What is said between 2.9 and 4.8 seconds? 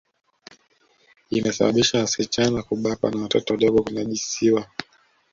na watoto wadogo kunajisiwa